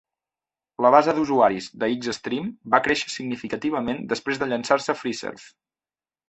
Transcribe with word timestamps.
La 0.85 0.91
base 0.93 1.13
d'usuaris 1.17 1.67
de 1.83 1.89
X-Stream 1.95 2.47
va 2.77 2.79
créixer 2.87 3.13
significativament 3.17 4.01
després 4.15 4.41
de 4.45 4.49
llançar-se 4.53 4.97
Freeserve. 5.03 5.47